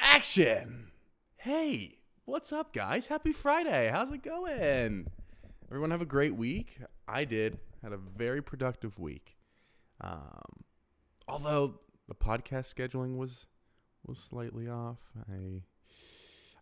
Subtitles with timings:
[0.00, 0.90] Action!
[1.36, 3.06] Hey, what's up, guys?
[3.06, 3.90] Happy Friday.
[3.92, 5.06] How's it going?
[5.68, 6.78] Everyone have a great week.
[7.06, 7.58] I did.
[7.84, 9.36] Had a very productive week.
[10.00, 10.64] Um,
[11.28, 11.78] although
[12.08, 13.46] the podcast scheduling was
[14.04, 14.98] was slightly off.
[15.30, 15.62] I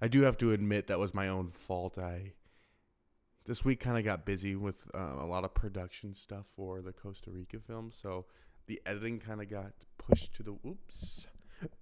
[0.02, 1.96] I do have to admit that was my own fault.
[1.96, 2.34] I
[3.46, 6.92] this week kind of got busy with uh, a lot of production stuff for the
[6.92, 8.26] Costa Rica film, so
[8.66, 11.26] the editing kind of got pushed to the oops,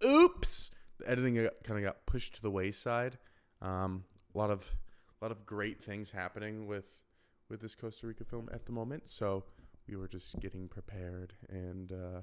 [0.04, 0.70] oops.
[0.98, 3.18] The editing kind of got pushed to the wayside.
[3.60, 4.04] Um,
[4.34, 4.70] a lot of
[5.20, 6.98] a lot of great things happening with
[7.48, 9.44] with this Costa Rica film at the moment, so
[9.88, 12.20] we were just getting prepared, and uh,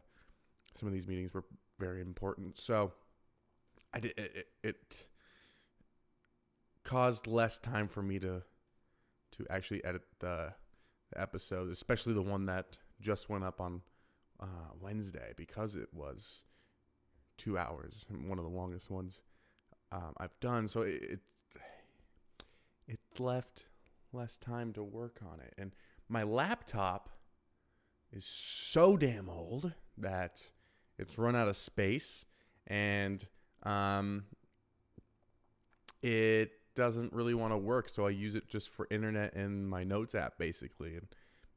[0.76, 1.46] some of these meetings were
[1.80, 2.60] very important.
[2.60, 2.94] So
[3.94, 5.06] I did it, it, it
[6.84, 8.44] caused less time for me to
[9.32, 10.54] to actually edit the,
[11.12, 13.82] the episode, especially the one that just went up on
[14.40, 16.44] uh, Wednesday because it was
[17.38, 19.22] two hours, one of the longest ones
[19.92, 20.68] um, I've done.
[20.68, 21.20] So it, it
[22.88, 23.68] it left
[24.12, 25.72] less time to work on it, and
[26.10, 27.10] my laptop
[28.12, 30.50] is so damn old that
[30.98, 32.26] it's run out of space,
[32.68, 33.26] and
[33.64, 34.26] um,
[36.02, 36.52] it
[36.82, 37.88] doesn't really want to work.
[37.90, 40.96] So I use it just for internet and my notes app, basically.
[40.96, 41.06] And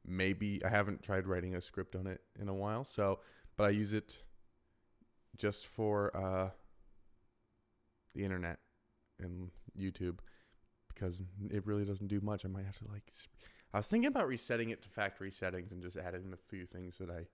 [0.05, 2.83] maybe I haven't tried writing a script on it in a while.
[2.83, 3.21] So,
[3.57, 4.21] but I use it
[5.35, 6.51] just for uh,
[8.13, 8.59] the internet
[9.19, 10.19] and YouTube
[10.93, 12.45] because it really doesn't do much.
[12.45, 13.11] I might have to like.
[13.73, 16.99] I was thinking about resetting it to factory settings and just adding a few things
[16.99, 17.25] that I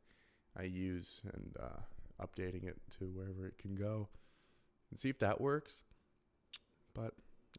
[0.58, 4.08] I use and uh, updating it to wherever it can go
[4.90, 5.84] and see if that works.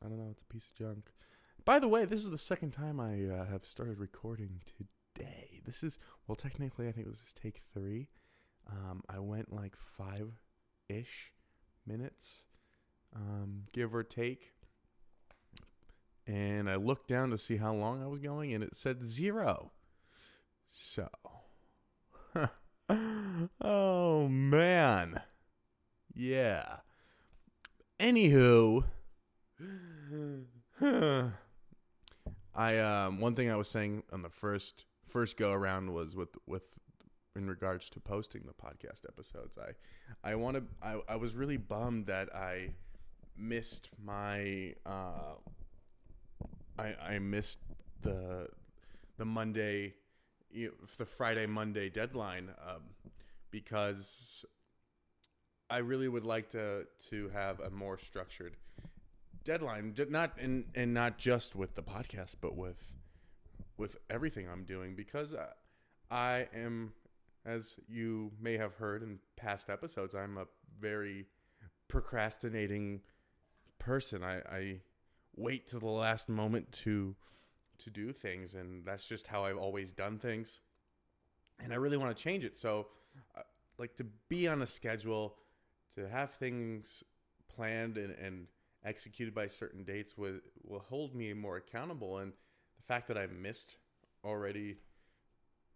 [0.04, 0.30] I don't know.
[0.30, 1.10] It's a piece of junk.
[1.64, 5.60] By the way, this is the second time I uh, have started recording today.
[5.64, 8.08] This is well, technically, I think this is take three.
[8.70, 10.32] Um, I went like five
[10.88, 11.32] ish
[11.86, 12.44] minutes,
[13.14, 14.52] um, give or take.
[16.26, 19.72] And I looked down to see how long I was going, and it said zero.
[20.68, 21.08] So,
[23.60, 25.20] oh man,
[26.14, 26.76] yeah.
[27.98, 28.84] Anywho,
[32.54, 36.36] I um one thing I was saying on the first first go around was with
[36.46, 36.78] with
[37.34, 39.56] in regards to posting the podcast episodes.
[39.58, 39.72] I
[40.28, 42.70] I want I, I was really bummed that I
[43.36, 45.34] missed my uh
[46.78, 47.60] I I missed
[48.02, 48.48] the
[49.16, 49.94] the Monday
[50.50, 52.82] you know, the Friday Monday deadline um,
[53.50, 54.44] because
[55.70, 58.56] I really would like to to have a more structured
[59.44, 62.96] deadline not and and not just with the podcast but with
[63.76, 65.48] with everything I'm doing because I,
[66.10, 66.92] I am
[67.44, 70.46] as you may have heard in past episodes I'm a
[70.80, 71.26] very
[71.88, 73.02] procrastinating
[73.78, 74.22] person.
[74.22, 74.80] I, I
[75.36, 77.14] wait to the last moment to
[77.78, 80.60] to do things and that's just how I've always done things
[81.58, 82.56] and I really want to change it.
[82.56, 82.88] So
[83.36, 83.42] uh,
[83.78, 85.36] like to be on a schedule
[85.94, 87.02] to have things
[87.54, 88.46] planned and, and
[88.84, 92.18] executed by certain dates will will hold me more accountable.
[92.18, 92.32] And
[92.76, 93.76] the fact that I missed
[94.24, 94.76] already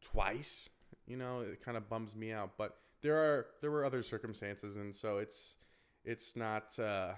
[0.00, 0.68] twice
[1.06, 2.52] you know it kind of bums me out.
[2.56, 5.56] But there are there were other circumstances and so it's
[6.04, 7.12] it's not uh,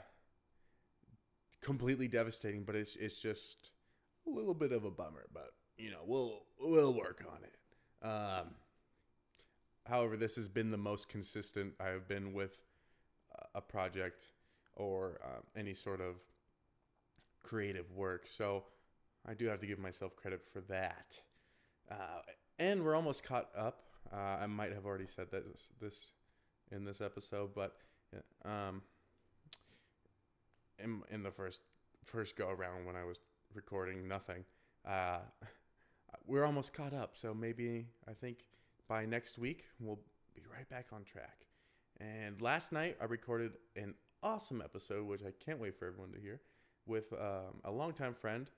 [1.60, 3.70] completely devastating but it's it's just
[4.26, 5.26] a little bit of a bummer.
[5.32, 8.06] But you know we'll we'll work on it.
[8.06, 8.49] Um,
[9.87, 12.56] however this has been the most consistent I've been with
[13.55, 14.26] a project
[14.78, 16.16] or um, any sort of
[17.43, 18.27] creative work.
[18.28, 18.65] So
[19.27, 21.21] I do have to give myself credit for that.
[21.91, 22.22] Uh,
[22.59, 23.83] and we're almost caught up.
[24.12, 26.06] Uh, I might have already said that this, this
[26.71, 27.77] in this episode, but
[28.44, 28.83] um,
[30.78, 31.61] in in the first
[32.05, 33.21] first go around when I was
[33.55, 34.44] recording nothing,
[34.87, 35.19] uh,
[36.26, 37.17] we're almost caught up.
[37.17, 38.44] So maybe I think
[38.88, 40.00] by next week we'll
[40.35, 41.47] be right back on track.
[42.00, 46.20] And last night I recorded an awesome episode, which I can't wait for everyone to
[46.20, 46.41] hear,
[46.87, 48.50] with um, a longtime friend,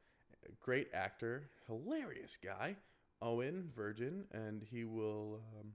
[0.60, 2.76] great actor, hilarious guy,
[3.22, 5.72] Owen Virgin, and he will, um,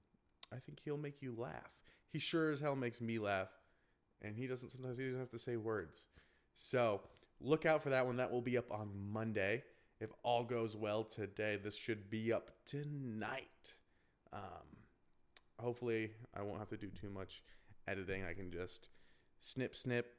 [0.51, 1.77] I think he'll make you laugh.
[2.11, 3.49] He sure as hell makes me laugh,
[4.21, 6.07] and he doesn't, sometimes he doesn't have to say words.
[6.53, 7.01] So
[7.39, 8.17] look out for that one.
[8.17, 9.63] That will be up on Monday.
[9.99, 13.75] If all goes well today, this should be up tonight.
[14.33, 14.41] Um,
[15.59, 17.43] hopefully I won't have to do too much
[17.87, 18.23] editing.
[18.23, 18.89] I can just
[19.45, 20.15] snip, snip,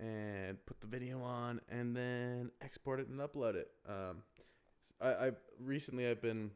[0.00, 3.70] and put the video on, and then export it and upload it.
[3.86, 4.22] Um,
[5.00, 5.30] I, I
[5.60, 6.50] recently I've been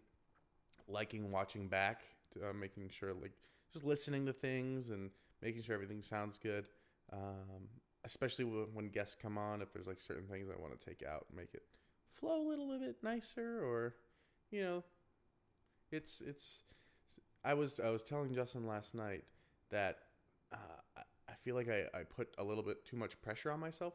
[0.89, 2.03] liking watching back,
[2.33, 3.33] to, uh, making sure like
[3.73, 5.11] just listening to things and
[5.43, 6.65] making sure everything sounds good.
[7.13, 7.69] Um,
[8.05, 11.03] especially when, when guests come on, if there's like certain things I want to take
[11.07, 11.63] out and make it
[12.15, 13.97] flow a little bit nicer, or
[14.51, 14.85] you know,
[15.91, 16.63] it's it's.
[17.45, 19.25] I was I was telling Justin last night
[19.71, 19.99] that
[20.53, 20.82] uh,
[21.43, 23.95] feel like I, I put a little bit too much pressure on myself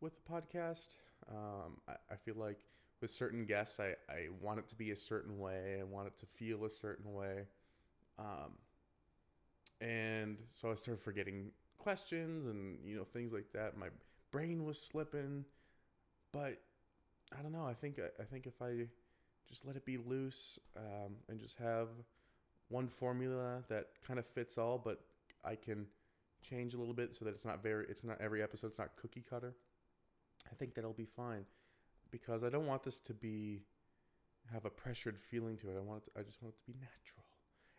[0.00, 0.96] with the podcast.
[1.30, 2.60] Um, I, I feel like
[3.00, 5.78] with certain guests, I, I want it to be a certain way.
[5.80, 7.46] I want it to feel a certain way.
[8.18, 8.52] Um,
[9.80, 13.76] and so I started forgetting questions and, you know, things like that.
[13.76, 13.88] My
[14.30, 15.44] brain was slipping,
[16.32, 16.60] but
[17.36, 17.66] I don't know.
[17.66, 18.86] I think, I think if I
[19.48, 21.88] just let it be loose, um, and just have
[22.68, 25.00] one formula that kind of fits all, but
[25.44, 25.86] I can
[26.44, 28.96] change a little bit so that it's not very, it's not every episode, it's not
[28.96, 29.54] cookie cutter.
[30.50, 31.46] I think that'll be fine
[32.10, 33.62] because I don't want this to be
[34.52, 35.76] have a pressured feeling to it.
[35.76, 37.24] I want it to, I just want it to be natural.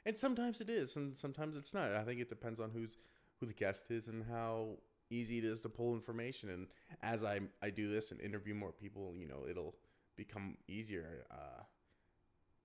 [0.06, 1.92] And sometimes it is and sometimes it's not.
[1.92, 2.98] I think it depends on who's
[3.40, 4.78] who the guest is and how
[5.10, 6.68] easy it is to pull information and
[7.04, 9.76] as I I do this and interview more people, you know, it'll
[10.16, 11.26] become easier.
[11.32, 11.64] Uh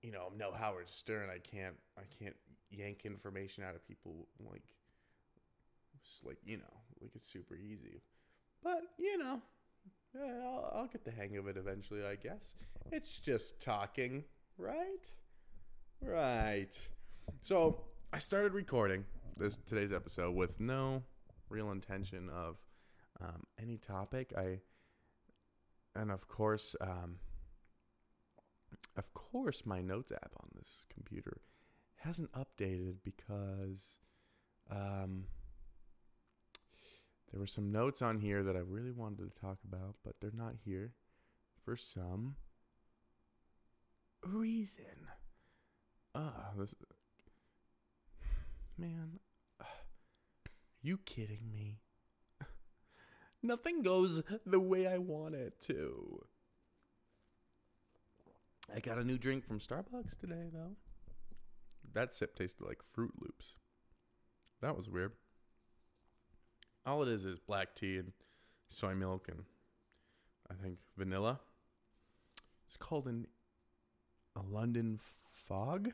[0.01, 1.29] you know, I'm no Howard Stern.
[1.29, 2.35] I can't I can't
[2.71, 4.63] yank information out of people like
[6.01, 8.01] it's like, you know, like it's super easy.
[8.63, 9.41] But, you know,
[10.13, 12.55] yeah, I'll, I'll get the hang of it eventually, I guess.
[12.91, 14.23] It's just talking,
[14.57, 15.09] right?
[16.01, 16.89] Right.
[17.41, 17.81] So
[18.11, 19.05] I started recording
[19.37, 21.03] this today's episode with no
[21.49, 22.57] real intention of
[23.21, 24.33] um, any topic.
[24.37, 24.59] I
[25.95, 27.17] and of course, um,
[28.97, 31.41] of course, my notes app on this computer
[31.97, 33.99] hasn't updated because
[34.69, 35.25] um,
[37.31, 40.31] there were some notes on here that I really wanted to talk about, but they're
[40.33, 40.93] not here
[41.63, 42.35] for some
[44.23, 45.07] reason.
[46.13, 46.75] Uh, this
[48.77, 49.19] man,
[49.61, 49.63] uh,
[50.81, 51.79] you kidding me?
[53.41, 56.25] Nothing goes the way I want it to.
[58.73, 60.75] I got a new drink from Starbucks today, though.
[61.93, 63.55] That sip tasted like Froot Loops.
[64.61, 65.13] That was weird
[66.85, 68.11] all it is is black tea and
[68.67, 69.43] soy milk and
[70.49, 71.39] I think vanilla.
[72.65, 73.27] It's called an
[74.35, 74.99] a London
[75.31, 75.91] fog.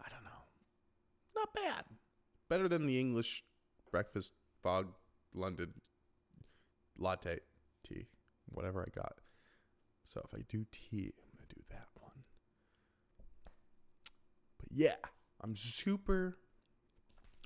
[0.00, 0.30] I don't know.
[1.36, 1.84] Not bad.
[2.48, 3.44] Better than the English
[3.90, 4.88] breakfast fog
[5.34, 5.72] London
[6.98, 7.38] latte
[7.82, 8.06] tea,
[8.46, 9.14] whatever I got.
[10.12, 12.24] So if I do tea, I'm gonna do that one.
[14.58, 14.96] But yeah,
[15.40, 16.38] I'm super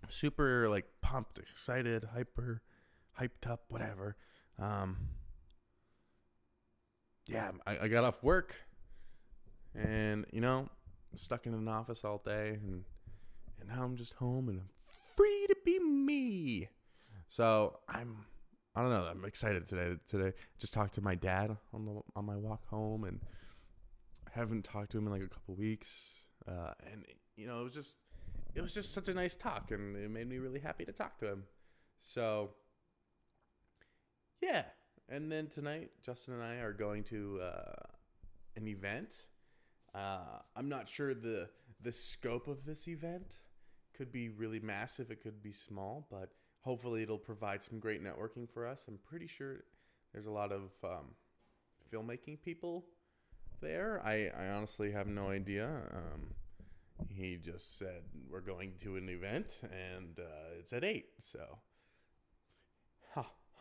[0.09, 2.63] super like pumped, excited, hyper,
[3.19, 4.17] hyped up, whatever.
[4.59, 4.97] Um,
[7.27, 8.57] yeah, I, I got off work,
[9.75, 10.69] and you know,
[11.15, 12.85] stuck in an office all day, and
[13.61, 14.69] and now I'm just home and I'm
[15.17, 16.69] free to be me.
[17.29, 18.27] So I'm
[18.77, 19.07] I don't know.
[19.09, 19.97] I'm excited today.
[20.07, 23.21] Today, just talked to my dad on the on my walk home, and
[24.27, 26.27] I haven't talked to him in like a couple weeks.
[26.47, 27.05] Uh, and
[27.37, 27.97] you know, it was just
[28.55, 31.19] it was just such a nice talk, and it made me really happy to talk
[31.19, 31.45] to him.
[31.99, 32.51] So,
[34.41, 34.65] yeah.
[35.09, 37.83] And then tonight, Justin and I are going to uh,
[38.57, 39.27] an event.
[39.95, 41.49] Uh, I'm not sure the
[41.83, 43.41] the scope of this event.
[43.97, 45.11] Could be really massive.
[45.11, 46.31] It could be small, but
[46.63, 48.87] hopefully it'll provide some great networking for us.
[48.89, 49.65] I'm pretty sure
[50.13, 51.15] there's a lot of um,
[51.93, 52.87] filmmaking people
[53.61, 54.03] there.
[54.05, 55.67] I, I honestly have no idea.
[55.67, 56.35] Um,
[57.09, 61.59] he just said we're going to an event and uh, it's at eight so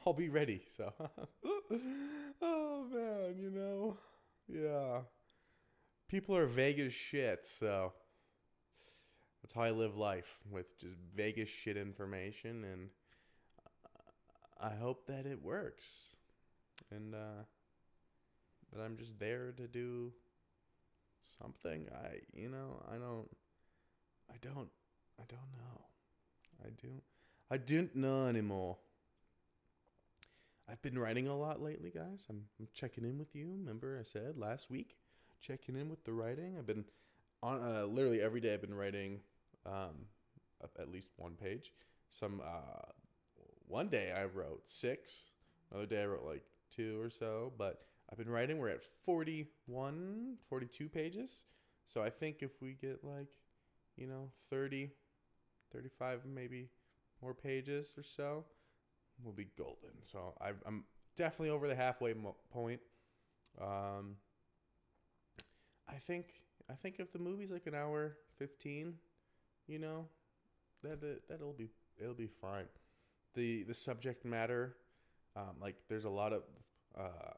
[0.06, 0.62] i'll be ready.
[0.68, 0.94] So
[2.42, 3.98] oh man you know?
[4.48, 5.02] Yeah.
[6.10, 7.94] People are vague as shit so
[9.42, 12.90] that's how i live life with just vague as shit information and
[14.60, 16.12] i hope that it works
[16.92, 17.44] and uh,
[18.72, 20.12] that i'm just there to do
[21.24, 21.88] something.
[21.94, 23.30] I you know I don't
[24.30, 24.70] I don't
[25.20, 25.82] I don't know.
[26.66, 27.02] I do
[27.52, 28.78] I don't know anymore.
[30.70, 32.26] I've been writing a lot lately, guys.
[32.30, 33.52] I'm, I'm checking in with you.
[33.60, 34.96] Remember I said last week,
[35.42, 36.56] checking in with the writing.
[36.58, 36.86] I've been
[37.42, 38.54] on uh, literally every day.
[38.54, 39.20] I've been writing
[39.66, 40.08] um,
[40.80, 41.74] at least one page.
[42.10, 42.92] Some uh,
[43.68, 45.26] one day I wrote six.
[45.70, 47.52] Another day I wrote like two or so.
[47.58, 47.82] But
[48.14, 48.60] I've been writing.
[48.60, 51.46] We're at 41, 42 pages.
[51.84, 53.28] So I think if we get like,
[53.98, 54.92] you know, 30,
[55.74, 56.70] 35 maybe
[57.22, 58.46] more pages or so,
[59.24, 60.04] we'll be golden.
[60.04, 60.86] So I, am
[61.18, 62.14] definitely over the halfway
[62.52, 62.82] point.
[63.60, 64.18] Um,
[66.06, 66.26] think
[66.70, 68.96] I think if the movie's like an hour fifteen,
[69.68, 70.08] you know,
[70.84, 72.66] that that'll be it'll be fine.
[73.36, 74.76] The the subject matter,
[75.36, 76.44] um, like there's a lot of,
[76.98, 77.34] uh,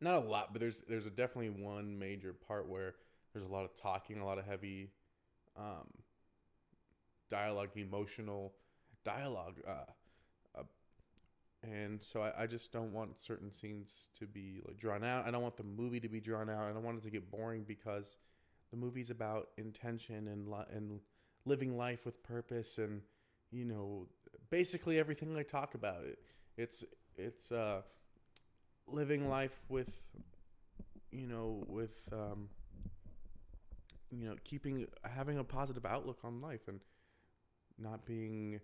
[0.00, 2.94] not a lot, but there's there's definitely one major part where
[3.32, 4.90] there's a lot of talking, a lot of heavy,
[5.56, 5.86] um,
[7.28, 8.54] dialogue, emotional
[9.04, 9.60] dialogue.
[9.66, 9.84] Uh,
[10.58, 10.62] uh,
[11.62, 15.26] and so I, I just don't want certain scenes to be like drawn out.
[15.26, 16.64] I don't want the movie to be drawn out.
[16.64, 18.18] I don't want it to get boring because
[18.70, 21.00] the movie's about intention and li- and
[21.44, 23.00] living life with purpose and
[23.50, 24.06] you know
[24.50, 26.18] basically everything I talk about it.
[26.56, 26.84] It's
[27.16, 27.82] it's uh,
[28.90, 30.02] living life with
[31.10, 32.48] you know with um,
[34.10, 36.80] you know keeping having a positive outlook on life and
[37.78, 38.60] not being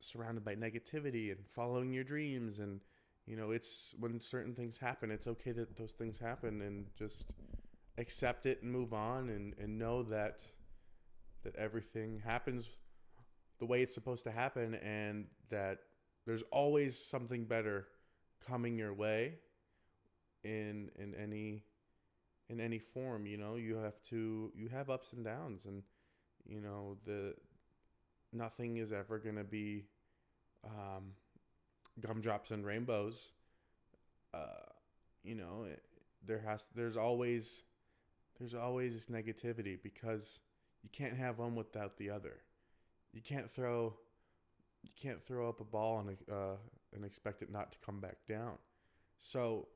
[0.00, 2.80] surrounded by negativity and following your dreams and
[3.26, 7.30] you know it's when certain things happen it's okay that those things happen and just
[7.98, 10.44] accept it and move on and, and know that
[11.42, 12.70] that everything happens
[13.58, 15.78] the way it's supposed to happen and that
[16.26, 17.86] there's always something better
[18.46, 19.34] coming your way
[20.46, 21.62] in in any
[22.48, 25.82] in any form you know you have to you have ups and downs and
[26.46, 27.34] you know the
[28.32, 29.84] nothing is ever going to be
[30.64, 31.12] um,
[32.00, 33.30] gumdrops and rainbows.
[34.34, 34.68] Uh,
[35.22, 35.82] you know, it,
[36.24, 37.62] there has there's always
[38.38, 40.40] there's always negativity because
[40.82, 42.36] you can't have one without the other.
[43.12, 43.94] You can't throw
[44.82, 46.56] you can't throw up a ball and uh,
[46.94, 48.58] and expect it not to come back down.
[49.18, 49.68] So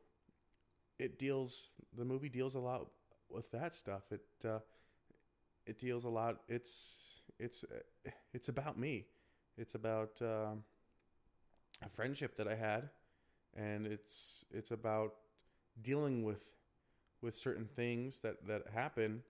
[1.00, 2.87] it deals the movie deals a lot
[3.28, 4.02] with that stuff.
[4.11, 4.59] It uh,
[5.66, 6.42] it deals a lot.
[6.49, 7.64] It's it's
[8.33, 9.07] it's about me.
[9.57, 10.64] It's about um,
[11.83, 12.90] a friendship that I had,
[13.57, 15.14] and it's it's about
[15.80, 16.45] dealing with
[17.23, 19.23] with certain things that that happen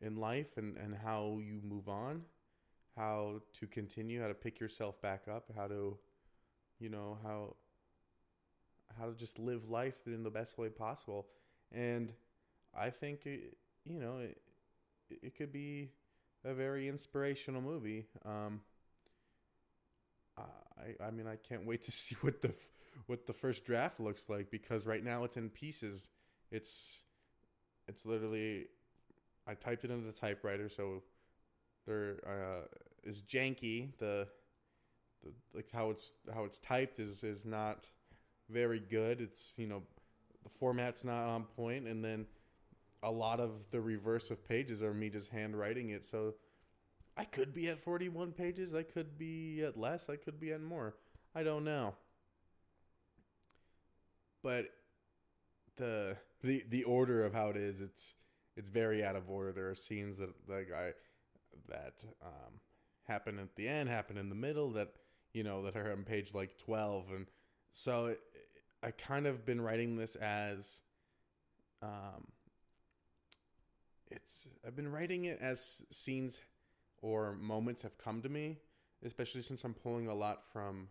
[0.00, 2.22] in life and and how you move on,
[2.96, 5.96] how to continue, how to pick yourself back up, how to,
[6.78, 7.56] you know how
[8.98, 11.26] how to just live life in the best way possible,
[11.72, 12.12] and
[12.76, 14.38] I think it, you know it,
[15.10, 15.90] it could be
[16.44, 18.06] a very inspirational movie.
[18.24, 18.60] Um,
[20.38, 22.54] I I mean I can't wait to see what the
[23.06, 26.10] what the first draft looks like because right now it's in pieces.
[26.50, 27.00] It's
[27.88, 28.66] it's literally
[29.46, 31.02] I typed it into the typewriter so
[31.86, 32.66] there uh,
[33.04, 34.26] is janky the,
[35.22, 37.88] the like how it's how it's typed is is not
[38.50, 39.20] very good.
[39.20, 39.82] It's you know
[40.42, 42.26] the format's not on point and then
[43.02, 46.04] a lot of the reverse of pages are me just handwriting it.
[46.04, 46.34] So
[47.16, 48.74] I could be at 41 pages.
[48.74, 50.08] I could be at less.
[50.08, 50.94] I could be at more.
[51.34, 51.94] I don't know.
[54.42, 54.66] But
[55.76, 58.14] the the the order of how it is, it's
[58.56, 59.52] it's very out of order.
[59.52, 60.92] There are scenes that like I
[61.68, 62.60] that um,
[63.04, 64.92] happen at the end, happen in the middle that
[65.32, 67.26] you know that are on page like 12 and
[67.76, 68.14] so
[68.82, 70.80] I kind of been writing this as
[71.82, 72.26] um
[74.10, 76.40] it's I've been writing it as scenes
[77.02, 78.56] or moments have come to me,
[79.04, 80.88] especially since I'm pulling a lot from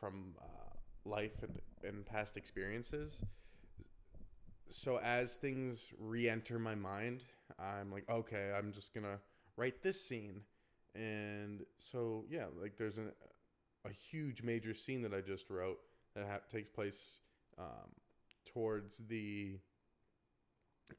[0.00, 3.22] from uh, life and, and past experiences.
[4.70, 7.24] So as things re-enter my mind,
[7.56, 9.20] I'm like, okay, I'm just gonna
[9.56, 10.40] write this scene,
[10.96, 13.12] and so yeah, like there's an,
[13.84, 15.78] a huge major scene that I just wrote
[16.14, 17.20] that ha- takes place
[17.58, 17.90] um,
[18.46, 19.58] towards the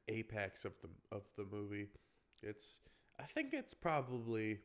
[0.08, 1.89] apex of the of the movie.
[2.42, 2.80] It's
[3.20, 4.60] I think it's probably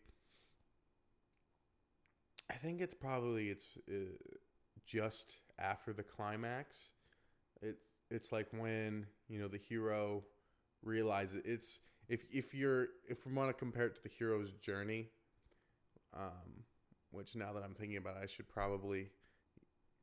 [2.50, 3.95] I think it's probably it's uh,
[4.87, 6.91] just after the climax.
[7.62, 10.25] It's it's like when you know the hero
[10.83, 15.11] realizes it's if if you're if we want to compare it to the hero's journey,
[16.17, 16.65] um,
[17.11, 19.11] which now that I'm thinking about it, I should probably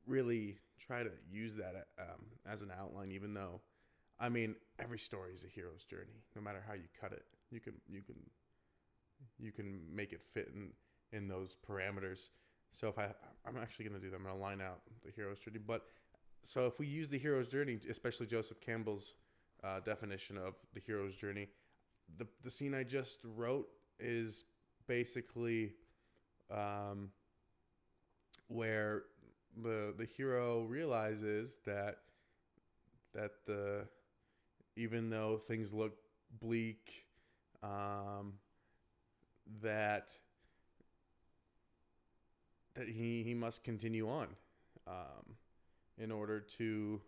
[0.06, 3.62] really try to use that um, as an outline, even though
[4.20, 7.26] I mean, every story is a hero's journey, no matter how you cut it.
[7.52, 8.16] You can you can
[9.38, 10.70] you can make it fit in
[11.12, 12.30] in those parameters.
[12.72, 13.10] So if I
[13.46, 14.18] I'm actually going to do that.
[14.18, 15.60] I'm going to line out the hero's journey.
[15.66, 15.84] But
[16.44, 19.16] so if we use the hero's journey, especially Joseph Campbell's
[19.64, 21.50] uh, definition of the hero's journey,
[22.18, 23.68] the the scene I just wrote
[24.00, 24.46] is
[24.88, 25.74] basically
[26.51, 27.10] um,
[28.48, 29.04] where
[29.62, 32.00] the the hero realizes that
[33.13, 33.88] that the
[34.75, 35.98] even though things look
[36.39, 37.06] bleak,
[37.63, 38.34] um,
[39.62, 40.16] that
[42.75, 44.27] that he, he must continue on
[44.86, 45.36] um,
[45.98, 47.01] in order to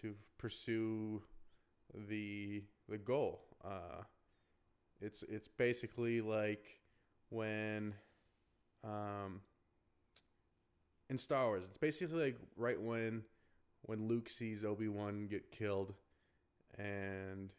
[0.00, 1.22] to pursue
[2.08, 3.44] the the goal.
[3.64, 4.02] Uh,
[5.00, 6.80] it's it's basically like
[7.28, 7.94] when
[8.84, 9.40] um,
[11.10, 11.64] in Star Wars.
[11.64, 13.24] It's basically like right when
[13.82, 15.94] when Luke sees Obi Wan get killed,
[16.76, 17.50] and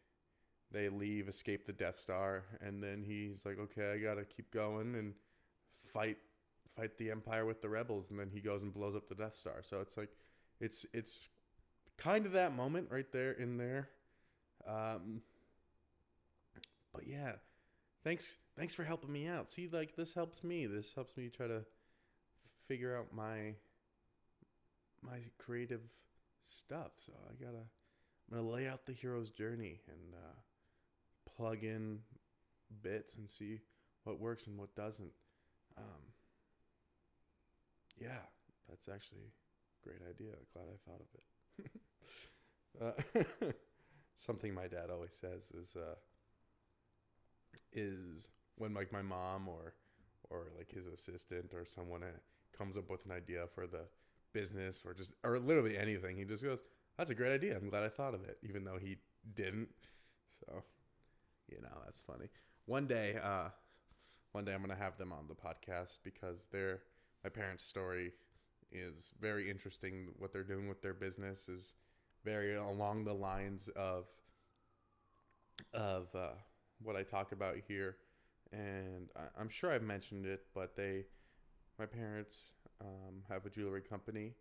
[0.71, 4.95] they leave, escape the Death Star, and then he's like, "Okay, I gotta keep going
[4.95, 5.13] and
[5.93, 6.17] fight
[6.75, 9.35] fight the Empire with the rebels," and then he goes and blows up the Death
[9.35, 9.57] Star.
[9.61, 10.09] So it's like,
[10.59, 11.29] it's it's
[11.97, 13.89] kind of that moment right there in there.
[14.67, 15.21] Um,
[16.93, 17.33] but yeah,
[18.03, 19.49] thanks thanks for helping me out.
[19.49, 20.65] See, like this helps me.
[20.65, 21.63] This helps me try to
[22.67, 23.55] figure out my
[25.01, 25.81] my creative
[26.43, 26.91] stuff.
[26.97, 27.63] So I gotta
[28.31, 31.99] I'm gonna lay out the hero's journey and uh, plug in
[32.81, 33.59] bits and see
[34.03, 35.11] what works and what doesn't.
[35.77, 36.13] Um,
[37.97, 38.19] yeah,
[38.69, 40.33] that's actually a great idea.
[40.53, 41.09] Glad I thought of
[42.85, 43.41] it.
[43.41, 43.47] uh,
[44.15, 45.95] something my dad always says is uh,
[47.73, 49.73] is when like my mom or
[50.29, 52.07] or like his assistant or someone uh,
[52.55, 53.87] comes up with an idea for the
[54.33, 56.63] business or just or literally anything, he just goes,
[56.97, 57.57] "That's a great idea.
[57.57, 58.97] I'm glad I thought of it," even though he
[59.35, 59.69] didn't.
[60.45, 60.63] So,
[61.47, 62.29] you know, that's funny.
[62.65, 63.49] One day, uh,
[64.31, 66.81] one day I'm gonna have them on the podcast because their
[67.23, 68.13] my parents' story
[68.71, 70.09] is very interesting.
[70.17, 71.73] What they're doing with their business is
[72.23, 74.07] very along the lines of
[75.73, 76.29] of uh,
[76.81, 77.97] what I talk about here,
[78.51, 81.05] and I, am sure I've mentioned it, but they,
[81.77, 84.33] my parents, um, have a jewelry company,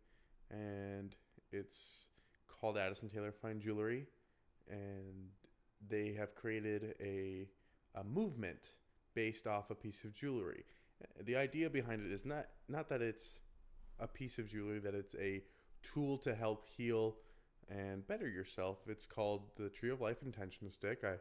[0.50, 1.14] and
[1.52, 2.06] it's
[2.46, 4.06] called Addison Taylor Fine Jewelry,
[4.70, 5.30] and
[5.88, 7.48] they have created a
[7.94, 8.74] a movement
[9.14, 10.64] based off a piece of jewelry.
[11.24, 13.40] The idea behind it is not not that it's
[13.98, 15.42] a piece of jewelry, that it's a
[15.82, 17.16] tool to help heal
[17.68, 18.78] and better yourself.
[18.86, 21.04] It's called the Tree of Life Intention Stick.
[21.04, 21.16] I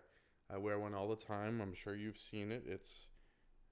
[0.51, 1.61] I wear one all the time.
[1.61, 2.63] I'm sure you've seen it.
[2.67, 3.07] It's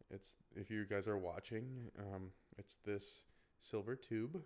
[0.09, 3.23] it's if you guys are watching, um, it's this
[3.59, 4.41] silver tube.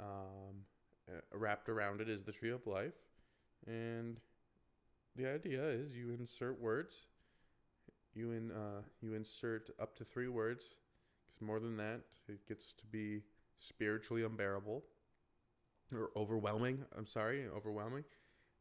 [0.00, 0.64] Um,
[1.08, 2.94] uh, wrapped around it is the tree of life,
[3.66, 4.18] and
[5.16, 7.06] the idea is you insert words.
[8.14, 10.74] You in uh, you insert up to three words,
[11.26, 13.22] because more than that, it gets to be
[13.58, 14.84] spiritually unbearable
[15.94, 16.84] or overwhelming.
[16.96, 18.04] I'm sorry, overwhelming.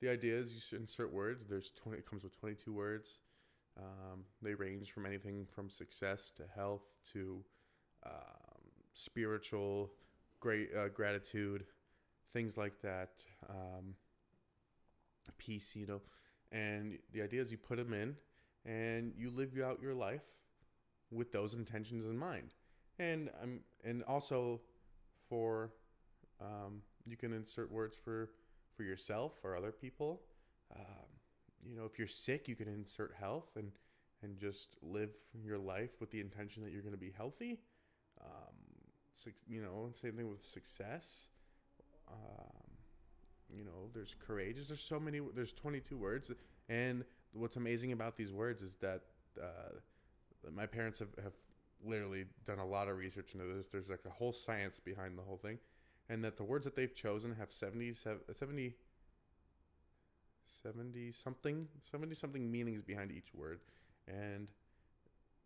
[0.02, 1.46] The idea is you insert words.
[1.46, 2.00] There's 20.
[2.00, 3.20] It comes with 22 words.
[3.78, 6.82] Um, they range from anything from success to health
[7.14, 7.44] to
[8.06, 8.12] um,
[8.94, 9.92] spiritual,
[10.40, 11.66] great uh, gratitude,
[12.34, 13.24] things like that.
[13.48, 13.96] Um,
[15.38, 16.02] peace, you know.
[16.52, 18.16] And the idea is you put them in,
[18.66, 20.26] and you live out your life
[21.12, 22.56] with those intentions in mind.
[22.98, 24.62] And um, and also
[25.30, 25.72] for
[26.42, 28.32] um, you can insert words for
[28.76, 30.22] for yourself or other people.
[30.76, 31.08] Um,
[31.64, 33.72] you know, if you're sick, you can insert health and
[34.24, 35.10] and just live
[35.44, 37.60] your life with the intention that you're going to be healthy.
[38.22, 38.54] Um,
[39.48, 41.28] you know, same thing with success.
[42.08, 42.72] Um,
[43.50, 44.68] you know, there's courageous.
[44.68, 45.20] There's so many.
[45.34, 46.32] There's 22 words,
[46.70, 47.04] and
[47.34, 49.02] what's amazing about these words is that
[49.42, 49.74] uh,
[50.54, 51.34] my parents have, have
[51.84, 53.68] literally done a lot of research into this.
[53.68, 55.58] There's like a whole science behind the whole thing
[56.12, 58.76] and that the words that they've chosen have 70, 70,
[60.62, 63.62] 70 something 70 something meanings behind each word.
[64.08, 64.50] And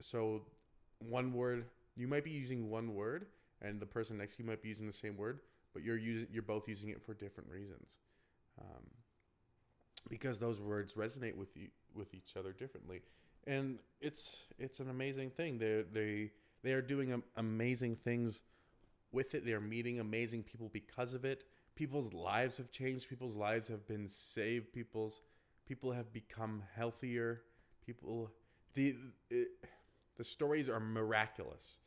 [0.01, 0.41] so
[0.97, 3.27] one word you might be using one word
[3.61, 5.39] and the person next to you might be using the same word
[5.73, 7.97] but you're using you're both using it for different reasons.
[8.59, 8.85] Um,
[10.09, 13.01] because those words resonate with you with each other differently.
[13.45, 15.59] And it's it's an amazing thing.
[15.59, 16.31] They they
[16.63, 18.41] they are doing amazing things
[19.11, 19.45] with it.
[19.45, 21.43] They're meeting amazing people because of it.
[21.75, 23.09] People's lives have changed.
[23.09, 24.71] People's lives have been saved.
[24.71, 25.21] People's
[25.65, 27.41] people have become healthier.
[27.85, 28.31] People,
[28.73, 28.95] the
[29.29, 29.49] it,
[30.17, 31.79] the stories are miraculous.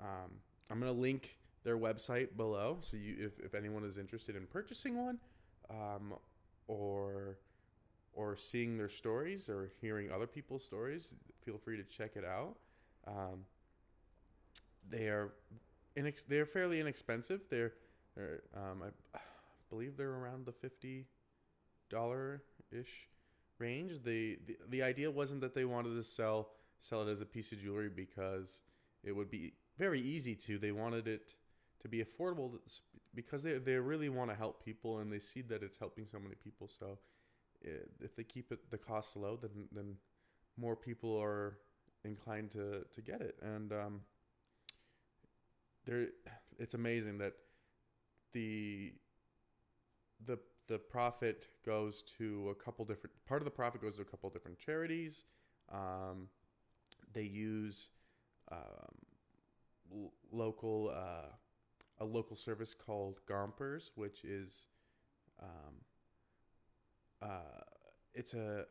[0.00, 0.30] Um,
[0.70, 4.96] I'm gonna link their website below, so you if, if anyone is interested in purchasing
[4.96, 5.18] one,
[5.68, 6.14] um,
[6.66, 7.38] or
[8.12, 12.56] or seeing their stories or hearing other people's stories, feel free to check it out.
[13.06, 13.44] Um,
[14.88, 15.32] they are
[15.96, 17.42] inex- they're fairly inexpensive.
[17.50, 17.72] They're,
[18.16, 18.82] they're um,
[19.14, 19.18] I
[19.68, 21.06] believe they're around the fifty
[21.88, 23.08] dollar ish
[23.58, 24.02] range.
[24.02, 27.52] The, the the idea wasn't that they wanted to sell sell it as a piece
[27.52, 28.62] of jewelry because
[29.04, 30.58] it would be very easy to.
[30.58, 31.34] They wanted it
[31.82, 32.58] to be affordable
[33.14, 36.18] because they they really want to help people and they see that it's helping so
[36.18, 36.68] many people.
[36.68, 36.98] So
[38.00, 39.96] if they keep it the cost low, then then
[40.56, 41.58] more people are
[42.04, 43.36] inclined to to get it.
[43.42, 44.00] And um,
[45.84, 46.08] there
[46.58, 47.34] it's amazing that
[48.32, 48.92] the
[50.26, 50.38] the
[50.68, 54.30] the profit goes to a couple different part of the profit goes to a couple
[54.30, 55.24] different charities.
[55.72, 56.28] Um,
[57.12, 57.88] they use
[58.52, 58.58] um,
[60.30, 61.32] local uh,
[61.98, 64.66] a local service called Gompers, which is
[65.42, 65.74] um,
[67.22, 67.62] uh,
[68.14, 68.64] it's a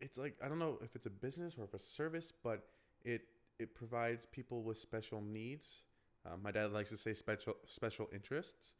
[0.00, 2.66] it's like I don't know if it's a business or if a service, but
[3.04, 3.22] it
[3.58, 5.82] it provides people with special needs.
[6.26, 8.74] Um, my dad likes to say special special interests,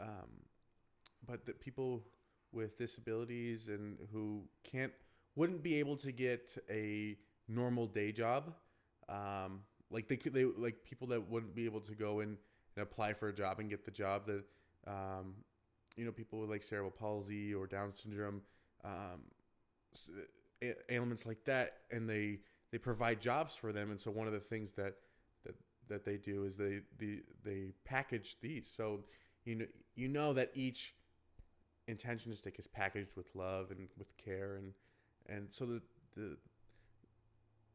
[0.00, 0.30] um,
[1.26, 2.04] but that people
[2.52, 4.92] with disabilities and who can't
[5.36, 8.54] wouldn't be able to get a normal day job,
[9.08, 12.36] um, like they could they like people that wouldn't be able to go in
[12.76, 14.44] and apply for a job and get the job that
[14.86, 15.34] um,
[15.96, 18.42] you know people with like cerebral palsy or Down syndrome.
[18.84, 19.22] Um,
[20.90, 23.90] ailments like that and they they provide jobs for them.
[23.90, 24.94] And so one of the things that
[25.44, 25.54] that
[25.88, 28.70] that they do is they the they package these.
[28.70, 29.04] So
[29.44, 30.94] you know you know that each
[31.86, 34.56] intention stick is packaged with love and with care.
[34.56, 34.72] And
[35.28, 35.82] and so the
[36.14, 36.36] the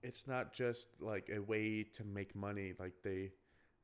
[0.02, 2.74] it's not just like a way to make money.
[2.78, 3.32] Like they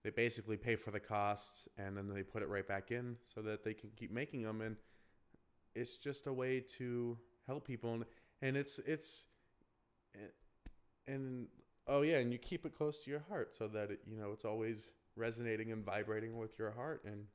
[0.03, 3.41] they basically pay for the costs and then they put it right back in so
[3.41, 4.61] that they can keep making them.
[4.61, 4.77] And
[5.75, 7.17] it's just a way to
[7.47, 7.93] help people.
[7.93, 8.05] And
[8.41, 9.25] and it's it's
[11.09, 11.47] and
[11.87, 14.31] oh yeah and you keep it close to your heart so that it, you know
[14.31, 17.03] it's always resonating and vibrating with your heart.
[17.05, 17.25] And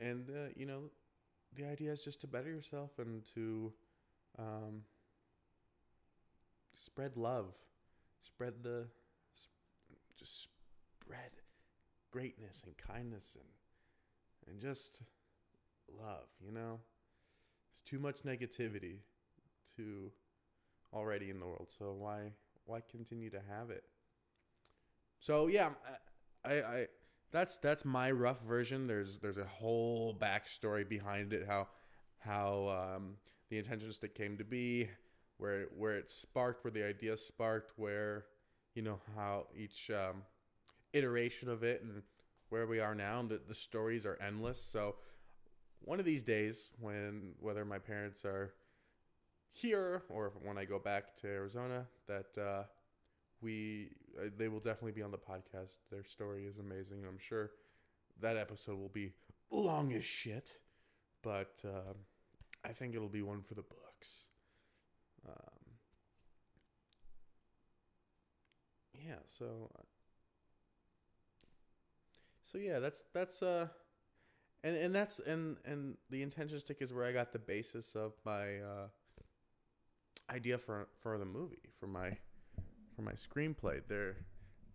[0.00, 0.90] and uh, you know
[1.54, 3.72] the idea is just to better yourself and to
[4.38, 4.82] um,
[6.74, 7.54] spread love
[8.20, 8.86] spread the
[10.16, 10.48] just
[11.00, 11.30] spread
[12.10, 15.02] greatness and kindness and and just
[15.88, 16.80] love you know?
[17.70, 18.98] There's too much negativity
[19.76, 20.10] to
[20.92, 21.70] already in the world.
[21.76, 22.32] So why
[22.64, 23.84] why continue to have it?
[25.18, 25.70] So yeah,
[26.44, 26.86] I, I
[27.30, 28.86] that's that's my rough version.
[28.86, 31.46] There's there's a whole backstory behind it.
[31.46, 31.68] How
[32.18, 33.14] how um,
[33.50, 34.88] the intention stick came to be,
[35.38, 38.26] where where it sparked, where the idea sparked, where
[38.74, 40.22] you know how each um,
[40.92, 42.02] iteration of it and
[42.48, 43.22] where we are now.
[43.22, 44.62] The the stories are endless.
[44.62, 44.96] So
[45.80, 48.54] one of these days, when whether my parents are
[49.52, 52.62] here or when I go back to Arizona that uh,
[53.40, 55.78] we uh, they will definitely be on the podcast.
[55.90, 57.04] Their story is amazing.
[57.06, 57.50] I'm sure
[58.20, 59.12] that episode will be
[59.50, 60.52] long as shit,
[61.22, 61.94] but uh,
[62.64, 64.28] I think it'll be one for the books.
[65.26, 65.72] Um,
[68.94, 69.82] yeah, so uh,
[72.42, 73.68] so yeah, that's that's uh
[74.64, 78.14] and and that's and and the intention stick is where I got the basis of
[78.24, 78.88] my uh
[80.30, 82.16] idea for for the movie for my
[82.94, 83.80] for my screenplay.
[83.88, 84.16] There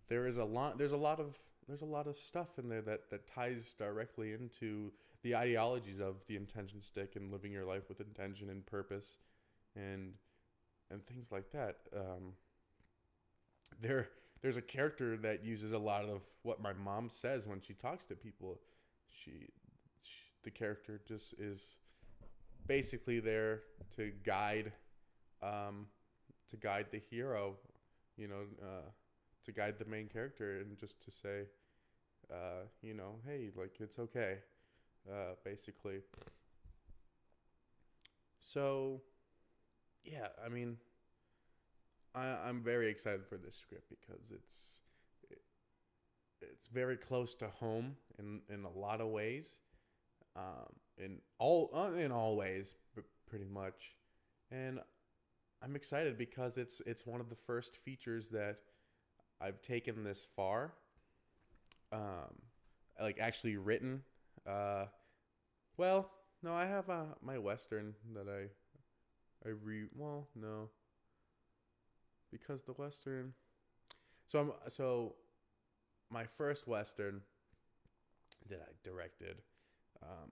[0.07, 1.37] there is a lot there's a lot of
[1.67, 6.15] there's a lot of stuff in there that that ties directly into the ideologies of
[6.27, 9.19] the intention stick and living your life with intention and purpose
[9.75, 10.13] and
[10.91, 11.77] and things like that.
[11.95, 12.33] Um,
[13.81, 14.09] there
[14.41, 18.03] there's a character that uses a lot of what my mom says when she talks
[18.05, 18.59] to people.
[19.09, 19.31] She,
[20.01, 21.77] she the character just is
[22.67, 23.61] basically there
[23.95, 24.73] to guide
[25.43, 25.87] um,
[26.49, 27.55] to guide the hero,
[28.17, 28.89] you know, uh,
[29.45, 31.43] to guide the main character and just to say,
[32.31, 34.37] uh, you know, hey, like it's okay,
[35.09, 35.99] uh, basically.
[38.39, 39.01] So,
[40.03, 40.77] yeah, I mean,
[42.15, 44.81] I, I'm very excited for this script because it's
[45.29, 45.41] it,
[46.41, 49.57] it's very close to home in in a lot of ways,
[50.35, 52.75] um, in all uh, in all ways,
[53.27, 53.95] pretty much,
[54.51, 54.79] and
[55.63, 58.57] I'm excited because it's it's one of the first features that
[59.39, 60.73] I've taken this far.
[61.93, 62.41] Um,
[62.99, 64.01] like actually written.
[64.45, 64.85] Uh,
[65.77, 69.87] well, no, I have uh, my western that I I read.
[69.95, 70.69] Well, no,
[72.29, 73.33] because the western.
[74.25, 75.15] So I'm so
[76.09, 77.21] my first western
[78.49, 79.41] that I directed
[80.01, 80.31] um,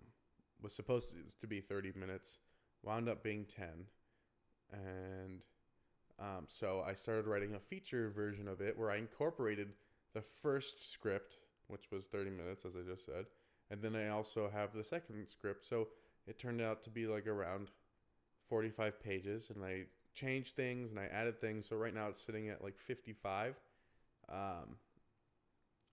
[0.62, 2.39] was supposed to be 30 minutes,
[2.84, 3.86] wound up being 10
[4.72, 5.42] and
[6.20, 9.74] um, so I started writing a feature version of it where I incorporated
[10.14, 13.26] the first script, which was 30 minutes, as I just said,
[13.70, 15.66] and then I also have the second script.
[15.66, 15.88] So
[16.28, 17.70] it turned out to be like around
[18.50, 21.68] 45 pages, and I changed things and I added things.
[21.68, 23.56] So right now it's sitting at like 55,
[24.30, 24.78] um,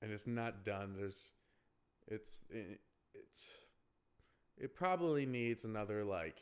[0.02, 0.94] and it's not done.
[0.98, 1.30] There's,
[2.06, 2.80] it's, it,
[3.14, 3.44] it's,
[4.58, 6.36] it probably needs another like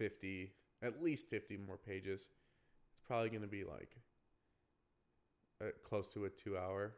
[0.00, 2.30] 50, at least 50 more pages.
[2.90, 3.96] It's probably going to be like
[5.62, 6.94] uh, close to a two hour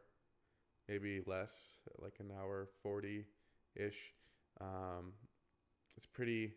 [0.87, 3.25] maybe less, like an hour forty
[3.75, 4.13] ish.
[4.61, 5.13] Um,
[5.97, 6.53] it's pretty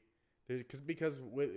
[0.48, 1.50] because because with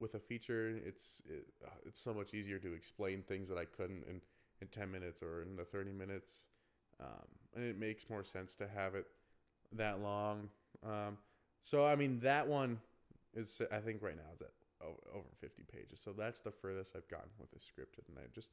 [0.00, 3.64] with a feature, it's it, uh, it's so much easier to explain things that I
[3.64, 4.20] couldn't in
[4.60, 6.46] in ten minutes or in the thirty minutes,
[7.00, 9.06] um, and it makes more sense to have it
[9.72, 10.48] that long.
[10.84, 11.18] Um,
[11.62, 12.78] so I mean that one
[13.36, 14.50] is I think right now is at
[14.82, 16.00] over 50 pages.
[16.02, 18.50] So that's the furthest I've gotten with the script, and I just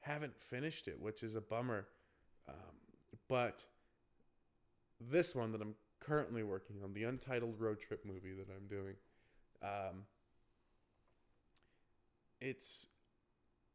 [0.00, 1.86] haven't finished it, which is a bummer.
[2.48, 2.76] Um,
[3.28, 3.64] but
[5.00, 8.94] this one that I'm currently working on, the untitled road trip movie that I'm doing,
[9.62, 10.04] um,
[12.40, 12.88] it's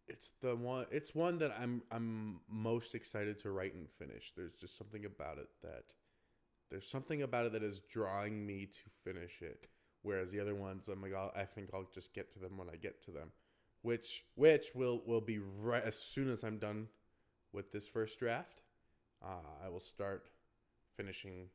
[0.07, 4.33] it's the one it's one that I'm I'm most excited to write and finish.
[4.35, 5.93] There's just something about it that
[6.69, 9.67] there's something about it that is drawing me to finish it.
[10.01, 12.69] Whereas the other ones, I'm like, I'll, I think I'll just get to them when
[12.69, 13.31] I get to them,
[13.81, 16.87] which which will will be right as soon as I'm done
[17.51, 18.61] with this first draft.
[19.21, 20.29] Uh, I will start
[20.95, 21.47] finishing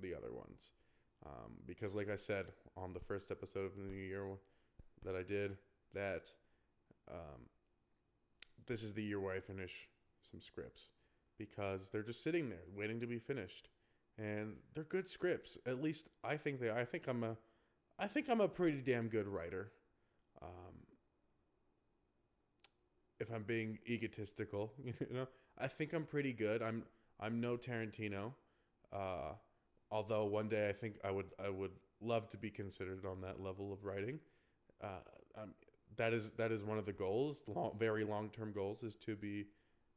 [0.00, 0.72] the other ones
[1.26, 4.24] um, because, like I said on the first episode of the new year
[5.04, 5.56] that I did,
[5.94, 6.30] that
[7.10, 7.46] um,
[8.66, 9.88] this is the year where I finish
[10.30, 10.90] some scripts
[11.38, 13.68] because they're just sitting there waiting to be finished
[14.18, 15.58] and they're good scripts.
[15.66, 16.70] At least I think they.
[16.70, 17.36] I think I'm a,
[17.98, 19.72] I think I'm a pretty damn good writer.
[20.40, 20.74] Um,
[23.20, 25.26] if I'm being egotistical, you know,
[25.58, 26.62] I think I'm pretty good.
[26.62, 26.84] I'm
[27.20, 28.32] I'm no Tarantino,
[28.92, 29.32] uh,
[29.90, 33.40] although one day I think I would I would love to be considered on that
[33.40, 34.20] level of writing.
[34.80, 35.00] Uh,
[35.96, 39.16] that is that is one of the goals, long, very long term goals, is to
[39.16, 39.46] be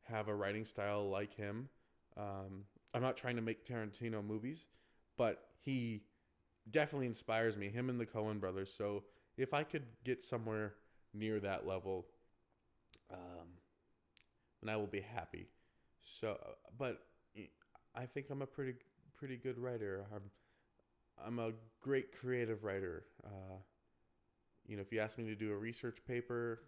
[0.03, 1.69] have a writing style like him.
[2.17, 4.65] Um, I'm not trying to make Tarantino movies,
[5.17, 6.01] but he
[6.69, 7.69] definitely inspires me.
[7.69, 8.71] Him and the Coen brothers.
[8.73, 9.03] So
[9.37, 10.75] if I could get somewhere
[11.13, 12.07] near that level,
[13.11, 13.47] um,
[14.61, 15.47] then I will be happy.
[16.01, 16.37] So,
[16.77, 17.01] but
[17.95, 18.75] I think I'm a pretty
[19.15, 20.05] pretty good writer.
[20.13, 20.23] I'm
[21.25, 23.05] I'm a great creative writer.
[23.23, 23.57] Uh,
[24.65, 26.61] you know, if you ask me to do a research paper,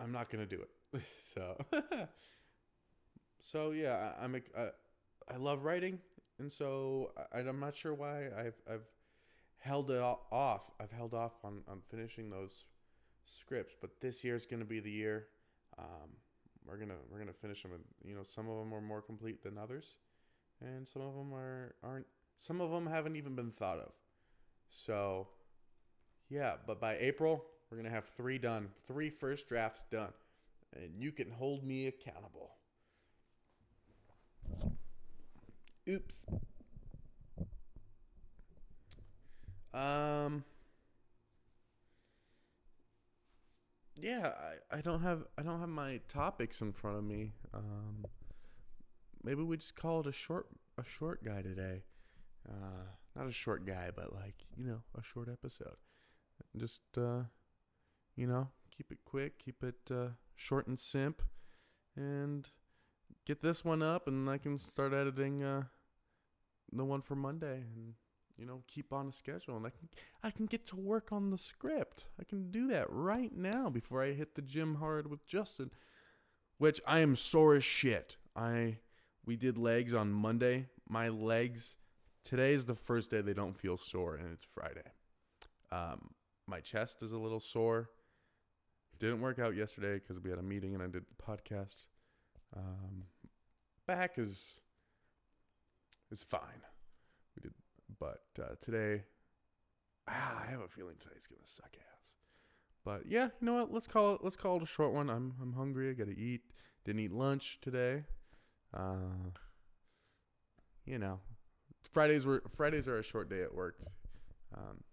[0.00, 1.02] I'm not to do it.
[1.34, 1.56] so
[3.38, 4.68] so yeah, I, am I,
[5.32, 5.98] I love writing,
[6.38, 8.86] and so I, I'm not sure why I've I've
[9.58, 10.70] held it off.
[10.80, 12.64] I've held off on on finishing those
[13.24, 15.26] scripts, but this year is going to be the year.
[15.78, 16.10] Um,
[16.66, 17.72] we're gonna we're gonna finish them.
[18.04, 19.96] You know, some of them are more complete than others,
[20.60, 22.06] and some of them are aren't.
[22.36, 23.92] Some of them haven't even been thought of.
[24.68, 25.28] So,
[26.28, 30.12] yeah, but by April we're gonna have three done, three first drafts done,
[30.74, 32.52] and you can hold me accountable.
[35.88, 36.26] Oops.
[39.72, 40.44] Um.
[43.94, 44.32] Yeah,
[44.72, 47.32] I, I don't have I don't have my topics in front of me.
[47.54, 48.04] Um,
[49.22, 50.46] maybe we just call it a short
[50.78, 51.82] a short guy today.
[52.48, 55.76] Uh, not a short guy, but like you know a short episode.
[56.56, 57.22] Just uh,
[58.16, 61.22] you know keep it quick, keep it uh, short and simp,
[61.96, 62.50] and
[63.26, 65.64] get this one up, and I can start editing uh,
[66.76, 67.94] the one for Monday, and
[68.36, 69.88] you know keep on a schedule, and I can
[70.22, 72.06] I can get to work on the script.
[72.20, 75.70] I can do that right now before I hit the gym hard with Justin,
[76.58, 78.16] which I am sore as shit.
[78.34, 78.78] I
[79.24, 80.68] we did legs on Monday.
[80.88, 81.76] My legs
[82.22, 84.92] today is the first day they don't feel sore, and it's Friday.
[85.72, 86.10] Um,
[86.46, 87.90] my chest is a little sore.
[88.98, 91.86] Didn't work out yesterday because we had a meeting and I did the podcast.
[92.56, 93.04] Um,
[93.86, 94.60] back is
[96.10, 96.62] is fine.
[97.34, 97.54] We did,
[97.98, 99.04] but uh, today,
[100.08, 102.16] ah, I have a feeling today's gonna suck ass.
[102.84, 103.72] But yeah, you know what?
[103.72, 104.20] Let's call it.
[104.22, 105.10] Let's call it a short one.
[105.10, 105.90] I'm I'm hungry.
[105.90, 106.42] I gotta eat.
[106.84, 108.04] Didn't eat lunch today.
[108.72, 109.30] Uh,
[110.84, 111.20] you know,
[111.92, 113.76] Fridays were Fridays are a short day at work.
[114.56, 114.84] Um,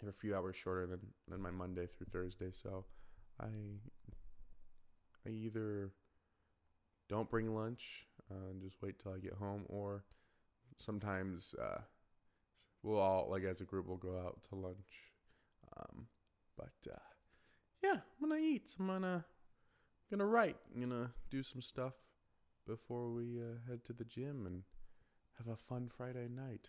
[0.00, 2.84] have a few hours shorter than than my Monday through Thursday, so
[3.40, 3.46] I
[5.26, 5.92] I either
[7.08, 10.04] don't bring lunch uh, and just wait till I get home, or
[10.80, 11.80] sometimes uh,
[12.82, 15.12] we'll all like as a group we'll go out to lunch.
[15.76, 16.06] Um,
[16.56, 16.98] but uh,
[17.82, 18.74] yeah, I'm gonna eat.
[18.78, 19.24] I'm gonna
[20.10, 20.56] gonna write.
[20.74, 21.94] I'm gonna do some stuff
[22.66, 24.62] before we uh, head to the gym and
[25.38, 26.68] have a fun Friday night.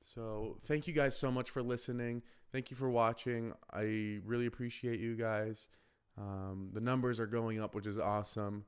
[0.00, 2.22] So, thank you guys so much for listening.
[2.52, 3.54] Thank you for watching.
[3.72, 5.68] I really appreciate you guys.
[6.18, 8.66] Um, the numbers are going up, which is awesome.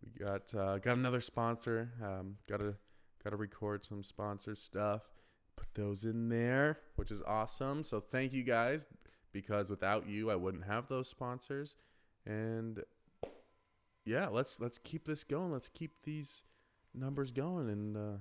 [0.00, 1.90] We got uh, got another sponsor.
[2.02, 2.76] Um, got to
[3.22, 5.02] got to record some sponsor stuff.
[5.56, 7.82] Put those in there, which is awesome.
[7.84, 8.86] So thank you guys
[9.32, 11.76] because without you, I wouldn't have those sponsors.
[12.26, 12.82] And
[14.04, 15.52] yeah, let's let's keep this going.
[15.52, 16.44] Let's keep these
[16.94, 18.18] numbers going, and uh,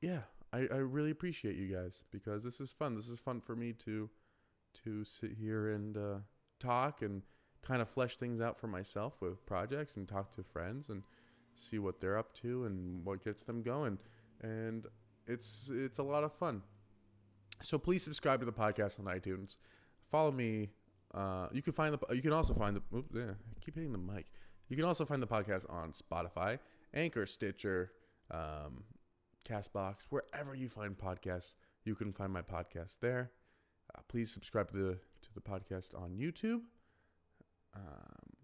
[0.00, 0.20] yeah,
[0.52, 2.94] I, I really appreciate you guys because this is fun.
[2.94, 4.08] This is fun for me to
[4.84, 6.18] to sit here and uh,
[6.58, 7.22] talk and
[7.62, 11.02] kind of flesh things out for myself with projects and talk to friends and
[11.58, 13.98] see what they're up to and what gets them going.
[14.42, 14.86] And
[15.26, 16.62] it's it's a lot of fun.
[17.62, 19.56] So please subscribe to the podcast on iTunes.
[20.10, 20.70] Follow me.
[21.14, 22.14] Uh, you can find the.
[22.14, 22.96] You can also find the.
[22.96, 24.26] Oops, yeah, I keep hitting the mic.
[24.68, 26.58] You can also find the podcast on Spotify,
[26.92, 27.92] Anchor, Stitcher,
[28.30, 28.84] um,
[29.48, 31.54] Castbox, wherever you find podcasts.
[31.84, 33.30] You can find my podcast there.
[33.94, 36.62] Uh, please subscribe to the to the podcast on YouTube.
[37.74, 38.36] Um,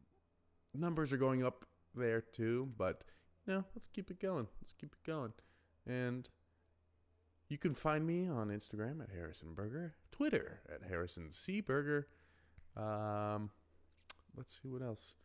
[0.74, 3.04] numbers are going up there too, but
[3.46, 4.46] you know, let's keep it going.
[4.60, 5.32] Let's keep it going.
[5.86, 6.28] And
[7.48, 12.06] you can find me on Instagram at Harrison Burger, Twitter at Harrison C Burger.
[12.76, 13.50] Um,
[14.36, 15.16] let's see what else.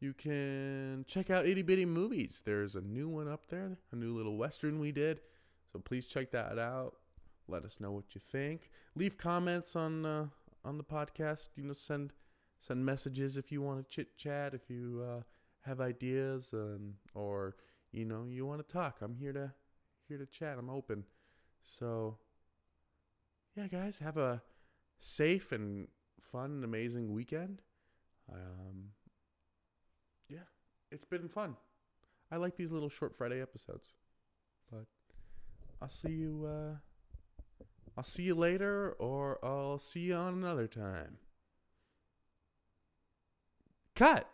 [0.00, 2.42] You can check out Itty Bitty Movies.
[2.44, 5.20] There's a new one up there, a new little western we did.
[5.72, 6.96] So please check that out.
[7.48, 8.70] Let us know what you think.
[8.94, 10.26] Leave comments on uh,
[10.64, 11.50] on the podcast.
[11.56, 12.12] You know, send
[12.58, 14.54] send messages if you want to chit chat.
[14.54, 15.22] If you uh,
[15.66, 17.56] have ideas, um, or
[17.92, 19.52] you know you want to talk, I'm here to
[20.08, 20.56] here to chat.
[20.58, 21.04] I'm open.
[21.62, 22.18] So
[23.56, 24.42] yeah, guys, have a
[24.98, 25.88] safe and
[26.20, 27.62] fun and amazing weekend.
[28.32, 28.90] Um,
[30.28, 30.46] yeah,
[30.90, 31.56] it's been fun.
[32.30, 33.94] I like these little short Friday episodes.
[34.70, 34.86] But
[35.80, 36.46] I'll see you.
[36.46, 36.76] Uh,
[37.96, 41.18] I'll see you later, or I'll see you on another time.
[43.94, 44.28] Cut.